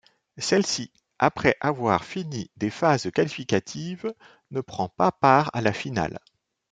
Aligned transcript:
Celle-ci, 0.39 0.91
après 1.19 1.57
avoir 1.61 2.05
fini 2.05 2.49
des 2.57 2.71
phases 2.71 3.11
qualificatives, 3.11 4.11
ne 4.49 4.59
prend 4.59 4.89
pas 4.89 5.11
part 5.11 5.51
à 5.53 5.61
la 5.61 5.73
finale. 5.73 6.19